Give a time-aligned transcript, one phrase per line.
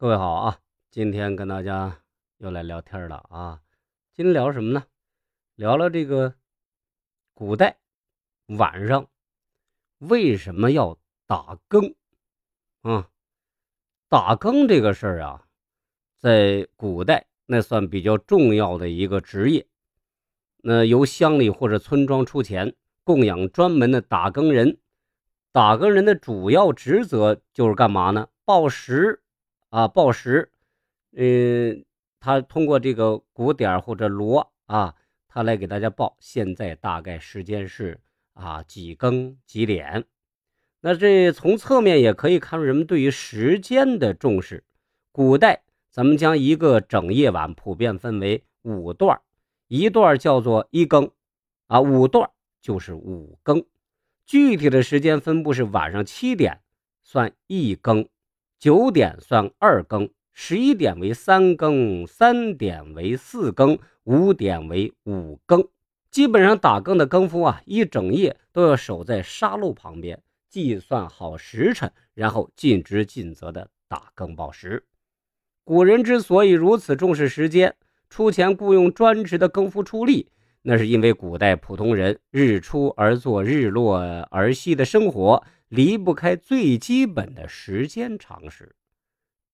[0.00, 0.58] 各位好啊，
[0.90, 1.98] 今天跟大家
[2.38, 3.60] 又来聊天了啊。
[4.14, 4.86] 今天聊什么呢？
[5.56, 6.36] 聊聊这个
[7.34, 7.76] 古代
[8.46, 9.06] 晚上
[9.98, 11.94] 为什么要打更
[12.80, 13.10] 啊？
[14.08, 15.44] 打更这个事儿啊，
[16.18, 19.66] 在古代那算比较重要的一个职业。
[20.62, 22.74] 那由乡里或者村庄出钱
[23.04, 24.78] 供养专门的打更人。
[25.52, 28.30] 打更人的主要职责就是干嘛呢？
[28.46, 29.19] 报时。
[29.70, 30.52] 啊，报时，
[31.16, 31.84] 嗯，
[32.20, 34.94] 他通过这个鼓点或者锣啊，
[35.26, 38.00] 他来给大家报现在大概时间是
[38.34, 40.04] 啊几更几点。
[40.80, 44.64] 那这从侧面也可以看出人们对于时间的重视。
[45.12, 49.20] 古代咱们将一个整夜晚普遍分为五段，
[49.68, 51.10] 一段叫做一更，
[51.66, 53.64] 啊，五段就是五更。
[54.24, 56.60] 具体的时间分布是晚上七点
[57.02, 58.08] 算一更。
[58.60, 65.66] 九点算二更，十一点为三更，三点为四更，五点为五更。
[66.10, 74.84] 基本上打更的更夫啊，一整夜都要守在沙漏旁边，计算好时辰，然后尽职尽责的打更报时。
[75.64, 77.74] 古人之所以如此重视时间，
[78.10, 80.28] 出钱雇佣专职的更夫出力，
[80.60, 83.96] 那是因为古代普通人日出而作，日落
[84.30, 85.42] 而息的生活。
[85.70, 88.74] 离不开最基本的时间常识，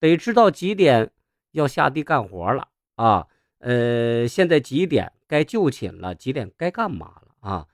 [0.00, 1.10] 得知道几点
[1.52, 3.26] 要下地干活了啊？
[3.58, 6.14] 呃，现在几点该就寝了？
[6.14, 7.66] 几点该干嘛了啊？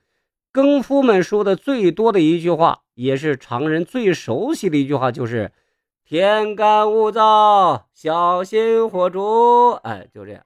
[0.51, 5.53] 更夫们说的最多的一句话，也是常人最熟悉的一句话，就是
[6.03, 9.71] “天干物燥，小心火烛”。
[9.83, 10.45] 哎，就这样。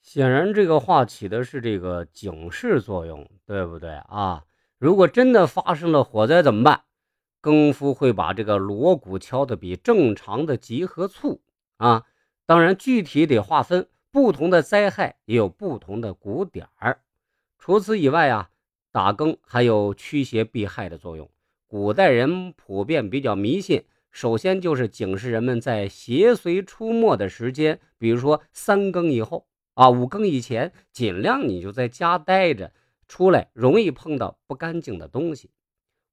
[0.00, 4.44] 显然，这个话起的是这个警示作用，对不对啊？
[4.78, 6.82] 如果真的发生了火灾怎么办？
[7.44, 11.42] 更夫会把这个锣鼓敲得比正常的急和促
[11.76, 12.06] 啊，
[12.46, 17.02] 当然具体得划分，不同的灾害也有不同的鼓点儿。
[17.58, 18.48] 除此以外啊，
[18.90, 21.28] 打更还有驱邪避害的作用。
[21.66, 32.72] 古代人普遍比较迷信，首先就是警示人们在邪祟出没的时间，比如说三更以后啊，五更以前，尽量你就在家待着，
[33.06, 35.50] 出来容易碰到不干净的东西。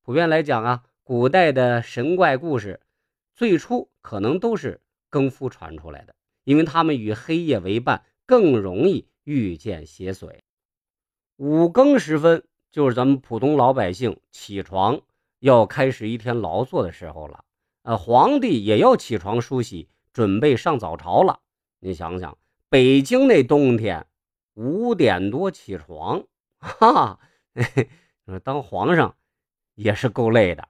[0.03, 0.83] 普遍来讲啊。
[1.11, 2.79] 古代的神怪故事，
[3.35, 4.79] 最初可能都是
[5.09, 10.39] 更夫传出来的，因为他们与黑夜为伴，更容易遇见邪祟。
[11.35, 15.01] 五更时分，就是咱们普通老百姓起床
[15.39, 17.43] 要开始一天劳作的时候了。
[17.81, 21.41] 呃，皇帝也要起床梳洗，准备上早朝了。
[21.79, 22.37] 你想想，
[22.69, 24.07] 北京那冬天，
[24.53, 26.23] 五点多起床，
[26.59, 27.19] 哈哈，
[28.45, 29.17] 当皇上
[29.75, 30.69] 也是够累的。